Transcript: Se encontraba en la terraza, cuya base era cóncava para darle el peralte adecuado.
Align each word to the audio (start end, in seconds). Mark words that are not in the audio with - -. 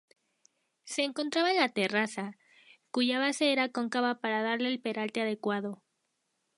Se 0.83 1.03
encontraba 1.03 1.51
en 1.51 1.57
la 1.57 1.69
terraza, 1.69 2.35
cuya 2.89 3.19
base 3.19 3.51
era 3.53 3.69
cóncava 3.69 4.19
para 4.19 4.41
darle 4.41 4.69
el 4.69 4.81
peralte 4.81 5.21
adecuado. 5.21 5.83